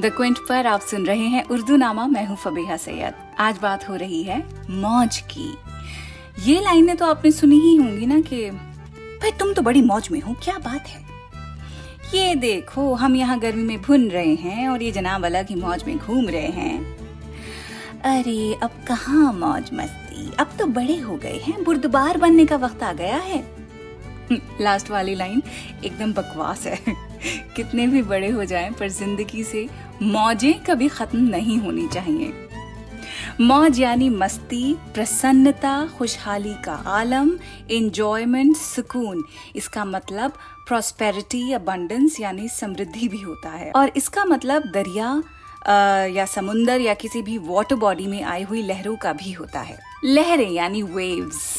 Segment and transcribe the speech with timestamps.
[0.00, 3.88] The Quint पर आप सुन रहे हैं उर्दू नामा मैं हूँ फबीहा सैयद। आज बात
[3.88, 5.54] हो रही है मौज की।
[6.50, 10.20] ये लाइनें तो आपने सुनी ही होंगी ना कि, भाई, तुम तो बड़ी मौज में
[10.20, 11.04] हो, क्या बात है?
[12.14, 15.84] ये देखो, हम यहाँ गर्मी में भुन रहे हैं और ये जनाब अलग ही मौज
[15.86, 16.96] में घूम रहे हैं।
[18.04, 20.32] अरे, अब कहाँ मौज मस्ती?
[20.38, 23.54] अब तो बड़े हो गए हैं, बुर्दबार बनने का वक्त आ गया है।
[24.60, 25.42] लास्ट वाली लाइन
[25.84, 26.80] एकदम बकवास है।
[27.56, 32.32] कितने भी बड़े हो जाएँ, पर ज़िंदगी से मौजें कभी खत्म नहीं होनी चाहिए।
[33.40, 37.30] मौज यानी मस्ती, प्रसन्नता, खुशहाली का आलम
[37.70, 39.24] इंजॉयमेंट सुकून।
[39.56, 40.32] इसका मतलब
[40.68, 45.22] प्रॉस्पेरिटी अबंडेंस यानी समृद्धि भी होता है। और इसका मतलब दरिया
[46.08, 49.78] या समुंदर या किसी भी वाटर बॉडी में आई हुई लहरों का भी होता है।
[50.04, 51.56] लहरें यानी वेव्स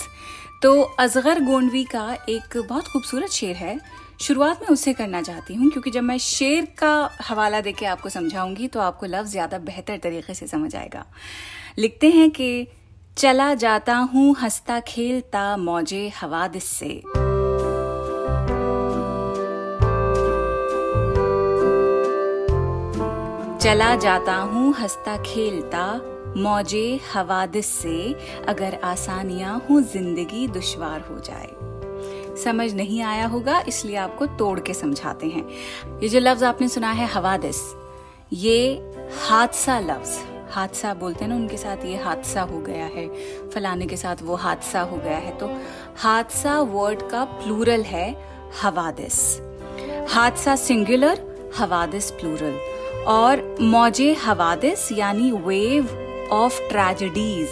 [0.62, 3.80] तो अजगर गोंडवी का एक बहुत खूबसूरत शेर है
[4.20, 8.68] शुरुआत में उससे करना चाहती हूँ, क्योंकि जब मैं शेर का हवाला देके आपको समझाऊँगी
[8.68, 11.06] तो आपको लफ्ज ज़्यादा बेहतर तरीके से समझ आएगा।
[11.78, 12.68] लिखते हैं कि,
[13.18, 17.02] चला जाता हूँ, हंसता खेलता मौजे हवादिस से।
[23.60, 25.86] चला जाता हूँ, हंसता खेलता
[26.38, 28.14] मौजे हवादिस से,
[28.48, 31.75] अगर आसानियाँ हो, ज़िंदगी दुश्वार हो जाए।
[32.36, 35.48] समझ नहीं आया होगा, इसलिए आपको तोड़ के समझाते हैं।
[36.02, 37.62] ये जो लफ्ज आपने सुना है, हवादिस,
[38.34, 38.74] ये
[39.28, 40.18] हादसा लफ्ज,
[40.52, 43.08] हादसा बोलते हैं ना, उनके साथ ये हादसा हो गया है,
[43.50, 45.50] फलाने के साथ वो हादसा हो गया है। तो
[45.98, 48.10] हादसा वर्ड का प्लूरल है,
[48.62, 49.22] हवादिस।
[50.10, 52.60] हादसा सिंगुलर हवादिस प्लूरल
[53.08, 57.50] और मौजे हवादिस, यानी वेव ऑफ़ ट्रेजेडीज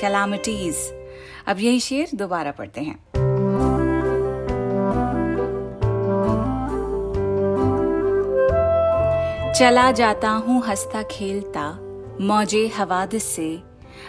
[0.00, 0.76] कैलामिटीज
[1.46, 3.03] अब यही शेर दोबारा पढ़ते हैं।
[9.56, 11.78] चला जाता हूँ हंसता खेलता,
[12.20, 13.62] मौजे हवादिस से,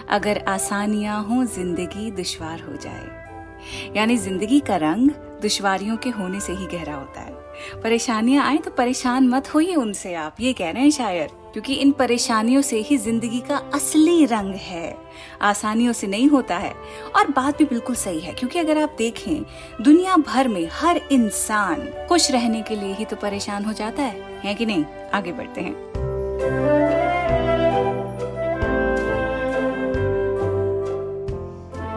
[0.10, 5.10] अगर आसानियाँ हों ज़िंदगी दुश्वार हो जाए। यानी ज़िंदगी का रंग
[5.42, 7.45] दुश्वारियों के होने से ही गहरा होता है।
[7.84, 11.92] परेशानियाँ आए तो परेशान मत होइए उनसे आप, ये कह रहे हैं शायर। क्योंकि इन
[11.92, 14.98] परेशानियों से ही ज़िंदगी का असली रंग है।
[15.42, 16.74] आसानियों से नहीं होता है।
[17.16, 19.44] और बात भी बिल्कुल सही है, क्योंकि अगर आप देखें,
[19.82, 24.40] दुनिया भर में हर इंसान खुश रहने के लिए ही तो परेशान हो जाता है
[24.44, 24.86] है कि नहीं?
[25.14, 26.75] आगे बढ़ते हैं।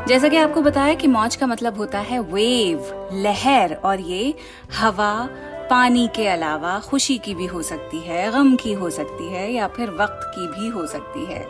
[0.08, 4.34] जैसा कि आपको बताया कि मौज का मतलब होता है वेव लहर, और ये
[4.74, 5.28] हवा,
[5.70, 9.68] पानी के अलावा खुशी की भी हो सकती है, गम की हो सकती है, या
[9.68, 11.44] फिर वक्त की भी हो सकती है।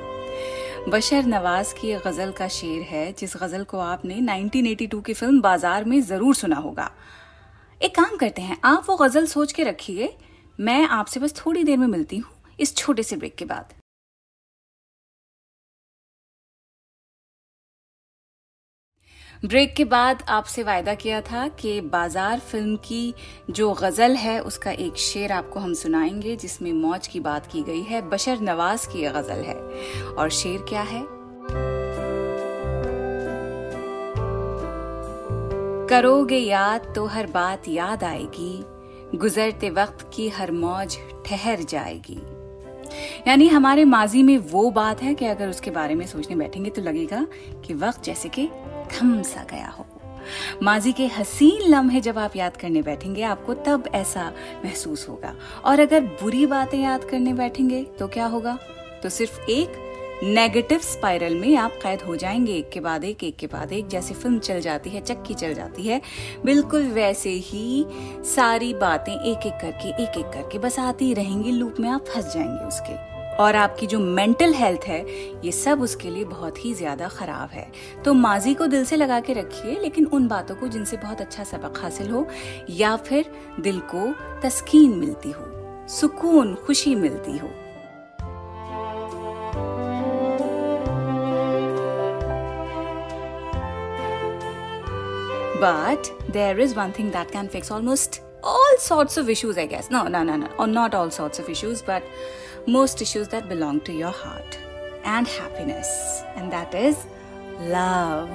[0.89, 5.85] बशर नवाज़ की गज़ल का शेर है, जिस गज़ल को आपने 1982 की फ़िल्म बाज़ार
[5.85, 6.91] में ज़रूर सुना होगा।
[7.81, 10.15] एक काम करते हैं, आप वो गज़ल सोच के रखिए,
[10.61, 12.31] मैं आपसे बस थोड़ी देर में मिलती हूँ,
[12.61, 13.78] इस छोटे से ब्रेक के बाद।
[19.45, 23.15] ब्रेक के बाद आपसे वायदा किया था कि बाज़ार फ़िल्म की
[23.51, 27.83] जो गज़ल है, उसका एक शेर आपको हम सुनाएँगे, जिसमें मौज की बात की गई
[27.83, 29.55] है। बशर नवाज़ की गज़ल है।
[30.05, 31.03] और शेर क्या है?
[35.89, 38.65] करोगे याद तो हर बात याद आएगी,
[39.19, 42.19] गुजरते वक्त की हर मौज ठहर जाएगी।
[43.29, 46.83] यानी हमारे माजी में वो बात है कि अगर उसके बारे में सोचने बैठेंगे तो
[46.83, 47.27] लगेगा
[47.67, 48.49] कि वक्त जैसे कि
[48.93, 49.87] थम सा गया हो।
[50.63, 54.33] माजी के हसीन लम्हे जब आप याद करने बैठेंगे, आपको तब ऐसा
[54.65, 55.35] महसूस होगा।
[55.65, 58.59] और अगर बुरी बातें याद करने बैठेंगे तो क्या होगा?
[59.03, 59.85] तो सिर्फ़ एक
[60.23, 63.89] नेगेटिव स्पाइरल में आप कैद हो जाएँगे। एक के बाद एक एक के बाद एक,
[63.89, 66.01] जैसे फ़िल्म चल जाती है, चक्की चल जाती है,
[66.45, 67.87] बिल्कुल वैसे ही
[68.25, 72.35] सारी बातें एक एक करके एक एक करके बस आती रहेंगी, लूप में आप फंस
[72.35, 73.08] जाएँगे उसके।
[73.41, 75.01] और आपकी जो मेंटल हेल्थ है
[75.45, 77.71] ये सब उसके लिए बहुत ही ज़्यादा खराब है
[78.05, 81.45] तो माजी को दिल से लगा के रखिए लेकिन उन बातों को जिनसे बहुत अच्छा
[81.45, 82.27] सबक हासिल हो
[82.71, 83.31] या फिर
[83.61, 84.13] दिल को
[84.43, 85.47] तस्कीन मिलती हो
[85.91, 87.51] सुकून खुशी मिलती हो
[95.61, 99.91] But there is one thing that can fix almost all sorts of issues, I guess.
[99.91, 100.47] No, no, no, no.
[100.57, 102.05] Or not all sorts of issues, but
[102.69, 104.59] most issues that belong to your heart
[105.05, 106.23] and happiness.
[106.37, 106.97] And that is
[107.61, 108.29] love.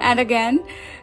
[0.00, 0.58] and again,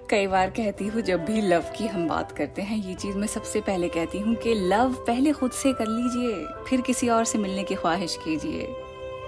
[0.09, 3.27] कई बार कहती हूँ, जब भी love की हम बात करते हैं, ये चीज़ मैं
[3.27, 7.37] सबसे पहले कहती हूँ कि लव पहले खुद से कर लीजिए, फिर किसी और से
[7.37, 8.67] मिलने की ख्वाहिश कीजिए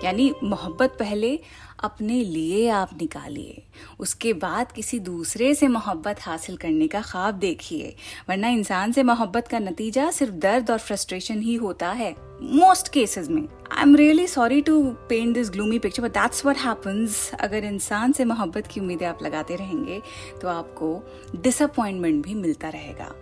[0.03, 1.39] यानी मोहब्बत पहले
[1.79, 3.61] अपने लिए आप निकालिए,
[3.99, 7.95] उसके बाद किसी दूसरे से मोहब्बत हासिल करने का ख्वाब देखिए।
[8.29, 13.27] वरना इंसान से मोहब्बत का नतीजा सिर्फ़ दर्द और फ्रस्ट्रेशन ही होता है मोस्ट केसेस
[13.29, 17.63] में। I am really sorry to paint this gloomy picture but that's what happens अगर
[17.63, 20.01] इंसान से मोहब्बत की उम्मीदें आप लगाते रहेंगे
[20.41, 20.89] तो आपको
[21.35, 23.13] डिसअपॉइंटमेंट भी मिलता रहेगा।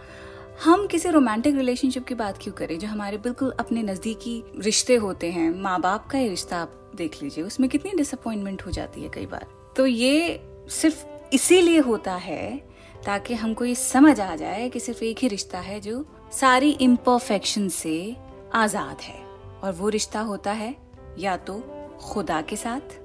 [0.59, 5.29] हम किसी रोमांटिक रिलेशनशिप की बात क्यों करें, जो हमारे बिल्कुल अपने नजदीकी रिश्ते होते
[5.31, 5.49] हैं?
[5.51, 9.25] माँ बाप का ही रिश्ता आप देख लीजिए, उसमें कितनी डिसअपॉइंटमेंट हो जाती है कई
[9.25, 9.45] बार।
[9.75, 10.41] तो ये
[10.71, 12.57] सिर्फ़ इसीलिए होता है
[13.05, 17.67] ताकि हमको ये समझ आ जाए कि सिर्फ़ एक ही रिश्ता है जो सारी इम्परफेक्शन
[17.69, 18.15] से
[18.53, 19.19] आज़ाद है।
[19.63, 20.75] और वो रिश्ता होता है
[21.19, 21.59] या तो
[22.01, 22.99] खुदा के साथ,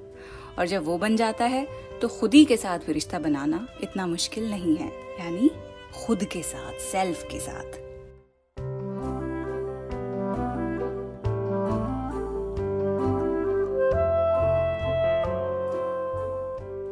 [0.59, 1.67] और जब वो बन जाता है
[2.01, 5.49] तो खुद ही के साथ भी रिश्ता बनाना इतना मुश्किल नहीं है। यानी
[5.95, 7.83] खुद के साथ सेल्फ के साथ।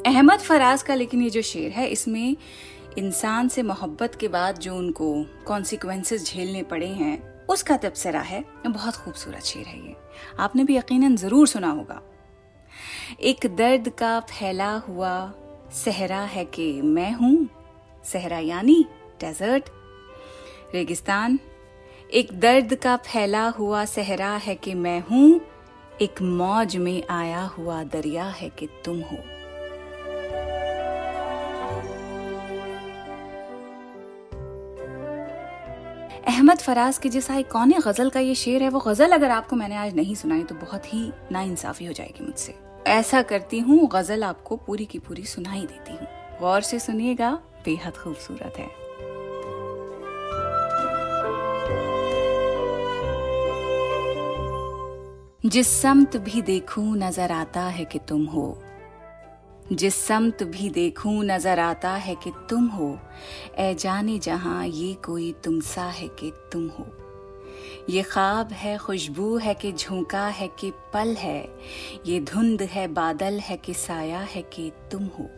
[0.06, 2.36] अहमद फराज का लेकिन ये जो शेर है, इसमें
[2.98, 5.14] इंसान से मोहब्बत के बाद जो उनको
[5.48, 9.96] कॉन्सिक्वेंसेस झेलने पड़े हैं, उसका तबसरा है। बहुत खूबसूरत शेर है ये।
[10.40, 12.02] आपने भी यकीनन ज़रूर सुना होगा।
[13.22, 15.34] एक दर्द का फैला हुआ
[15.76, 17.50] सहरा है कि मैं हूँ
[18.04, 18.86] सहरा यानी
[19.22, 19.70] डेजर्ट।
[20.74, 21.40] रेगिस्तान,
[22.12, 25.42] एक दर्द का फैला हुआ सहरा है कि मैं हूँ,
[26.02, 29.18] एक मौज में आया हुआ दरिया है कि तुम हो।
[36.28, 39.76] अहमद फराज की जैसा कौन गज़ल का ये शेर है, वो गज़ल अगर आपको मैंने
[39.76, 42.56] आज नहीं सुनाई तो बहुत ही नाइंसाफी हो जाएगी मुझसे।
[42.88, 46.08] ऐसा करती हूँ, गज़ल आपको पूरी की पूरी सुनाई देती हूँ।
[46.40, 47.32] गौर से सुनिएगा
[47.66, 48.84] बेहद खूबसूरत है।
[55.46, 58.64] जिस समत भी देखूँ, नज़र आता है कि तुम हो।
[59.72, 63.00] जिस समत भी देखूँ, नज़र आता है कि तुम हो।
[63.58, 66.86] ए जाने जहाँ ये कोई तुम सा है कि तुम हो।
[67.90, 71.56] ये ख्वाब है, खुशबू है कि झोंका है कि पल है।
[72.06, 75.30] ये धुंध है, बादल है कि साया है कि तुम हो।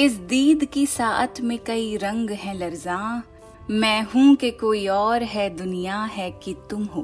[0.00, 3.22] इस दीद की सात में कई रंग हैं लर्जा।
[3.70, 7.02] मैं हूँ कि कोई और है दुनिया है कि तुम हो।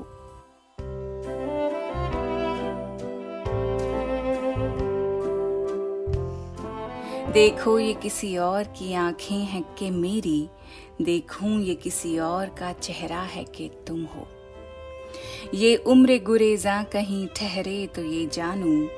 [7.32, 10.48] देखो ये किसी और की आँखें हैं कि मेरी।
[11.02, 14.28] देखूँ ये किसी और का चेहरा है कि तुम हो।
[15.54, 18.88] ये उम्र गुरेजा कहीं ठहरे तो ये जानू।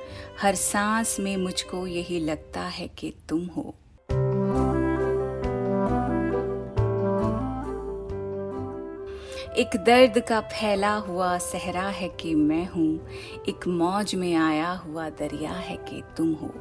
[0.41, 3.75] हर सांस में मुझको यही लगता है कि तुम हो।
[9.43, 13.09] एक दर्द का फैला हुआ सहरा है कि मैं हूँ,
[13.49, 16.53] एक मौज में आया हुआ दरिया है कि तुम हो।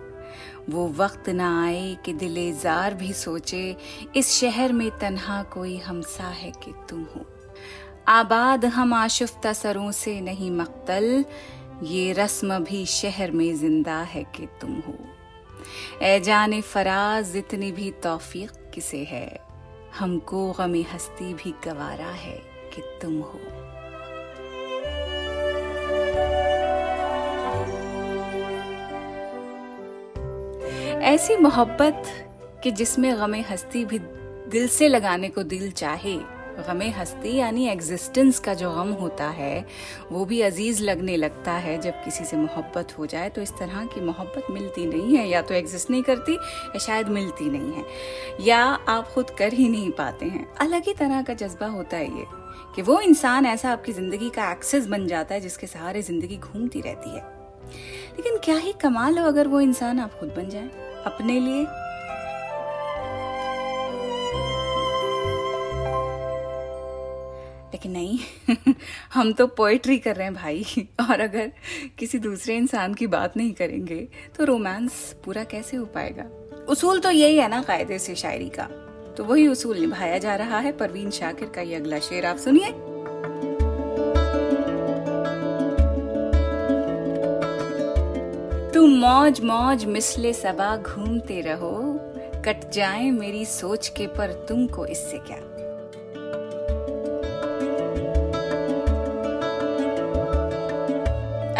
[0.70, 3.76] वो वक्त ना आए कि दिले जार भी सोचे,
[4.16, 7.26] इस शहर में तन्हा कोई हमसा है कि तुम हो।
[8.08, 11.24] आबाद हम आशुफ्ता सरों से नहीं मक्तल,
[11.82, 14.94] ये रस्म भी शहर में ज़िंदा है कि तुम हो।
[16.02, 19.40] ए जाने फराज, इतनी भी तौफीक किसे है?
[19.98, 23.40] हमको गमी हस्ती भी गवारा है। कि तुम हो।
[31.02, 32.02] ऐसी मोहब्बत
[32.64, 33.98] कि जिसमें गमे हस्ती भी
[34.50, 39.66] दिल से लगाने को दिल चाहे। गमे हस्ती यानी एग्जिस्टेंस का जो गम होता है,
[40.12, 43.86] वो भी अज़ीज़ लगने लगता है जब किसी से मोहब्बत हो जाए। तो इस तरह
[43.86, 47.84] की मोहब्बत मिलती नहीं है, या तो एग्जिस्ट नहीं करती, या शायद मिलती नहीं है।
[48.40, 52.18] या आप खुद कर ही नहीं पाते हैं। अलग ही तरह का जज्बा होता है
[52.18, 52.41] ये।
[52.74, 56.80] कि वो इंसान ऐसा आपकी ज़िंदगी का एक्सेस बन जाता है जिसके सहारे ज़िंदगी घूमती
[56.80, 57.42] रहती है।
[58.16, 60.68] लेकिन क्या ही कमाल हो अगर वो इंसान आप खुद बन जाए,
[61.06, 61.66] अपने लिए।
[67.72, 68.18] लेकिन नहीं,
[69.14, 70.64] हम तो पोएट्री कर रहे हैं भाई,
[71.10, 71.52] और अगर
[71.98, 76.24] किसी दूसरे इंसान की बात नहीं करेंगे तो रोमांस पूरा कैसे हो पाएगा?
[76.68, 78.81] उसूल तो यही है ना, कायदे से शायरी का।
[79.16, 82.70] तो वही उसूल निभाया जा रहा है। परवीन शाकिर का ये अगला शेर आप सुनिए।
[88.74, 91.72] तुम मौज मौज मिसले सबा घूमते रहो।
[92.44, 95.51] कट जाए मेरी सोच के पर तुमको इससे क्या?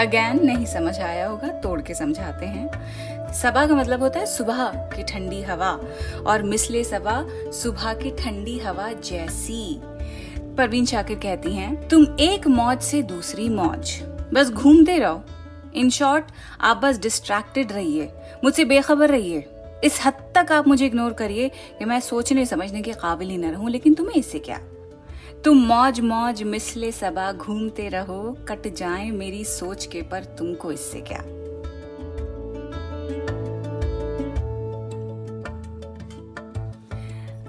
[0.03, 2.71] अगैन नहीं समझ आया होगा, तोड़ के समझाते हैं।
[3.33, 5.81] सबा का मतलब होता है सुबह की ठंडी हवा,
[6.27, 9.81] और मिसले सबा सुबह की ठंडी हवा जैसी।
[10.57, 14.03] परवीन शाकिर कहती हैं, तुम एक मौज से दूसरी मौज।
[14.35, 15.23] बस घूमते रहो।
[15.75, 16.25] इन शॉर्ट,
[16.61, 18.13] आप बस डिस्ट्रैक्टेड रहिए।
[18.45, 19.49] मुझसे बेखबर रहिए।
[19.85, 23.45] इस हद तक आप मुझे इग्नोर करिए कि मैं सोचने समझने के काबिल ही न
[23.45, 24.61] रहूँ। लेकिन तुम्हें इससे क्या
[25.45, 31.01] तुम मौज मौज मिसले सबा घूमते रहो, कट जाए मेरी सोच के पर तुमको इससे
[31.01, 31.19] क्या?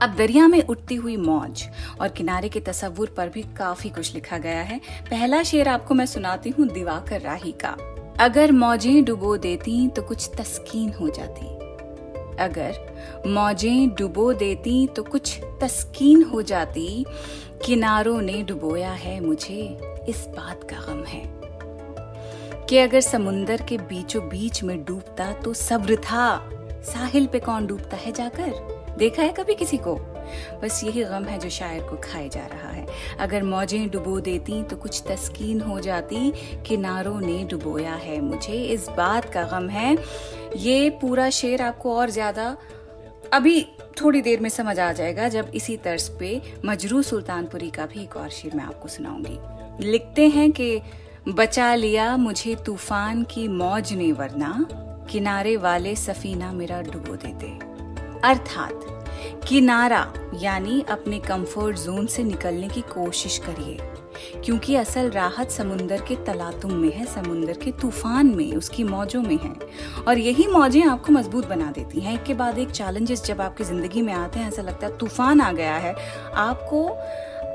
[0.01, 1.63] अब दरिया में उठती हुई मौज
[2.01, 6.05] और किनारे के तस्वुर पर भी काफ़ी कुछ लिखा गया है। पहला शेर आपको मैं
[6.05, 7.75] सुनाती हूँ, दिवाकर राही का।
[8.19, 11.45] अगर मौजें डुबो देती तो कुछ तस्कीन हो जाती।
[12.43, 12.82] अगर
[13.27, 17.05] मौजें डुबो देती तो कुछ तस्कीन हो जाती।
[17.65, 19.77] किनारों ने डुबोया है मुझे,
[20.09, 21.23] इस बात का गम है।
[22.69, 26.49] कि अगर समुंदर के बीचों बीच में डूबता तो सब्र था।
[26.83, 28.51] साहिल पे कौन डूबता है जाकर?
[28.97, 29.95] देखा है कभी किसी को?
[30.61, 32.85] बस यही गम है जो शायर को खाए जा रहा है।
[33.19, 36.31] अगर मौजें डुबो देती तो कुछ तस्कीन हो जाती।
[36.67, 39.97] किनारों ने डुबोया है मुझे, इस बात का गम है।
[40.57, 42.55] ये पूरा शेर आपको और ज़्यादा
[43.33, 43.67] अभी
[44.01, 48.17] थोड़ी देर में समझ आ जाएगा जब इसी तर्ज पे मजरू सुल्तानपुरी का भी एक
[48.17, 49.39] और शेर मैं आपको सुनाऊँगी।
[49.91, 50.81] लिखते हैं कि,
[51.27, 54.67] बचा लिया मुझे तूफ़ान की मौज ने वरना,
[55.09, 57.47] किनारे वाले सफीना मेरा डुबो देते।
[58.27, 59.05] अर्थात,
[59.47, 63.92] किनारा यानी अपने कंफर्ट जोन से निकलने की कोशिश करिए।
[64.45, 69.37] क्योंकि असल राहत समुंदर के तलातुम में है, समुंदर के तूफ़ान में, उसकी मौजों में
[69.37, 69.53] है।
[70.07, 73.63] और यही मौजें आपको मज़बूत बना देती हैं। एक के बाद एक चैलेंजेस जब आपकी
[73.63, 75.95] ज़िंदगी में आते हैं, ऐसा लगता है तूफ़ान आ गया है,
[76.33, 76.87] आपको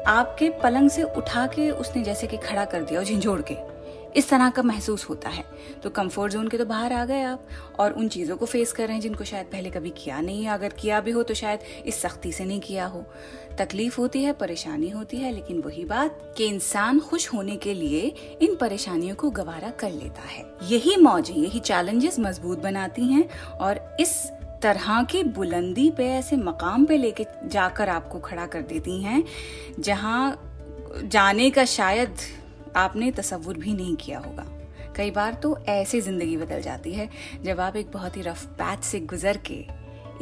[0.06, 3.77] आपके पलंग से उठा के उसने जैसे कि खड़ा कर दिया और झिझोड़ के।
[4.18, 5.44] इस तरह का महसूस होता है।
[5.82, 7.48] तो कंफर्ट जोन के तो बाहर आ गए आप
[7.78, 10.52] और उन चीज़ों को फेस कर रहे हैं जिनको शायद पहले कभी किया नहीं। है
[10.52, 13.04] अगर किया भी हो तो शायद इस सख्ती से नहीं किया हो।
[13.58, 18.14] तकलीफ़ होती है, परेशानी होती है, लेकिन वही बात कि इंसान खुश होने के लिए
[18.42, 23.96] इन परेशानियों को गवारा कर लेता है। यही मौजें, यही चैलेंजेस मज़बूत बनाती हैं और
[24.00, 24.14] इस
[24.62, 29.25] तरह की बुलंदी पे, ऐसे मकाम पे लेके जाकर आपको खड़ा कर देती हैं,
[29.80, 30.44] जहाँ
[31.04, 32.16] जाने का शायद
[32.76, 34.46] आपने तस्वुर भी नहीं किया होगा।
[34.96, 37.08] कई बार तो ऐसे ज़िंदगी बदल जाती है,
[37.44, 39.54] जब आप एक बहुत ही रफ पैच से गुजर के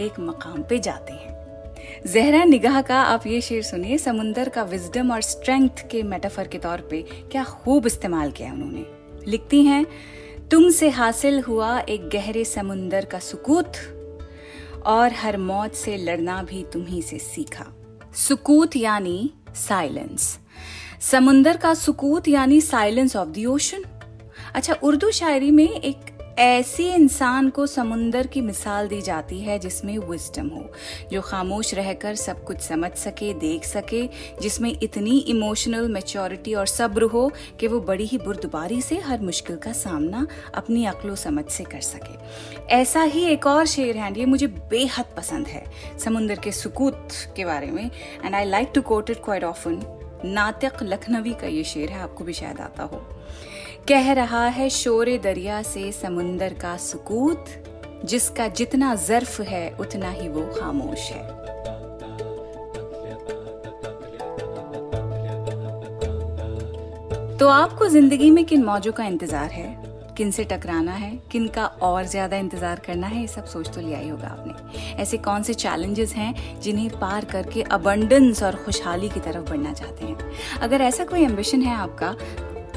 [0.04, 1.34] एक मकाम पे जाते हैं।
[2.06, 6.58] जहरा निगाह का आप ये शेर सुनिए समुंदर का विजडम और स्ट्रेंथ के मेटाफर के
[6.58, 8.84] तौर पे क्या खूब इस्तेमाल किया उन्होंने।
[9.26, 9.84] लिखती हैं,
[10.50, 13.72] तुमसे हासिल हुआ एक गहरे समुंदर का सुकूत,
[14.86, 17.66] और हर मौत से लड़ना भी तुम्ही से सीखा।
[18.16, 20.38] सुकूत यानी साइलेंस
[21.00, 23.84] समुंदर का सुकूत यानी साइलेंस ऑफ़ द ओशन
[24.54, 29.98] अच्छा उर्दू शायरी में एक ऐसी इंसान को समुंदर की मिसाल दी जाती है जिसमें
[29.98, 30.72] विजडम हो,
[31.12, 34.06] जो खामोश रहकर सब कुछ समझ सके, देख सके,
[34.42, 39.56] जिसमें इतनी इमोशनल मेच्योरिटी और सब्र हो कि वो बड़ी ही बुरदबारी से हर मुश्किल
[39.56, 44.26] का सामना अपनी अकलो समझ से कर सके। ऐसा ही एक और शेर है, ये
[44.26, 45.64] मुझे बेहद पसंद है,
[46.04, 47.90] समुंदर के सुकूत के बारे में
[48.24, 49.82] and I like to quote it quite often
[50.25, 52.96] Natiq Lakhnavi का ये शेर है, आपको भी शायद आता हो।
[53.88, 57.44] कह रहा है, शोर दरिया से समुंदर का सुकूत,
[58.04, 61.37] जिसका जितना जर्फ है, उतना ही वो खामोश है।
[67.37, 69.85] तो आपको ज़िंदगी में किन मौजों का इंतज़ार है?
[70.16, 73.80] किन से टकराना है, किन का और ज़्यादा इंतज़ार करना है, ये सब सोच तो
[73.80, 79.08] लिया ही होगा आपने। ऐसे कौन से चैलेंजेस हैं जिन्हें पार करके अबंडेंस और खुशहाली
[79.08, 80.16] की तरफ़ बढ़ना चाहते हैं?
[80.61, 82.14] अगर ऐसा कोई एम्बिशन है आपका,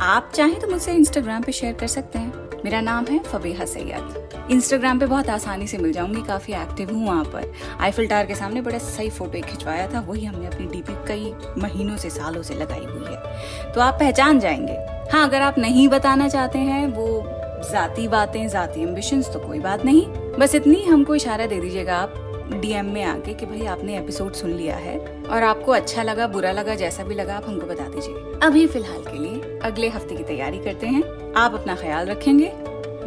[0.01, 4.28] आप चाहें तो मुझसे इंस्टाग्राम पे शेयर कर सकते हैं। मेरा नाम है फबीहा सैयद।
[4.51, 8.35] इंस्टाग्राम पे बहुत आसानी से मिल जाऊँगी, काफ़ी एक्टिव हूँ वहाँ पर। आईफिल टार के
[8.35, 12.55] सामने बड़ा सही फ़ोटो खिंचवाया था, वही हमने अपनी डीपी कई महीनों से, सालों से
[12.55, 14.73] लगाई हुई है। तो आप पहचान जाएँगे।
[15.11, 17.23] हाँ अगर आप नहीं बताना चाहते हैं, वो
[17.71, 20.07] जाती बातें, जाती एम्बिशंस तो कोई बात नहीं।
[20.39, 22.13] बस इतनी हमको इशारा दे दीजिएगा आप
[22.53, 26.51] डीएम में आके कि भाई आपने एपिसोड सुन लिया है और आपको अच्छा लगा, बुरा
[26.51, 30.23] लगा, जैसा भी लगा, आप हमको बता दीजिए। अभी फ़िलहाल के लिए अगले हफ़्ते की
[30.23, 32.53] तैयारी करते हैं। आप अपना ख्याल रखेंगे,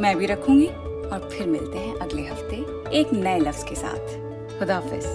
[0.01, 0.71] मैं भी रखूँगी।
[1.13, 2.57] और फिर मिलते हैं अगले हफ़्ते
[2.99, 5.07] एक नए लफ्ज के साथ। खुदाफिज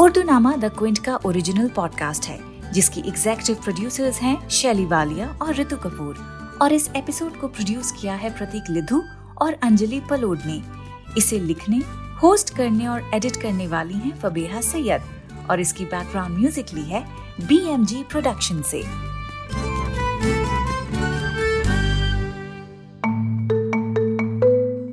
[0.00, 2.38] उर्दू नामा द क्विंट का ओरिजिनल पॉडकास्ट है,
[2.72, 6.16] जिसकी एग्जेक्टिव प्रोड्यूसर्स हैं शैली वालिया और ऋतु कपूर।
[6.62, 9.02] और इस एपिसोड को प्रोड्यूस किया है प्रतीक लिधु
[9.42, 10.62] और अंजलि पलोड ने
[11.16, 11.82] इसे लिखने
[12.22, 15.02] होस्ट करने और एडिट करने वाली हैं फबेहा सैयद।
[15.50, 17.04] और इसकी बैकग्राउंड म्यूज़िक ली है
[17.40, 18.82] बी एम जी प्रोडक्शन से।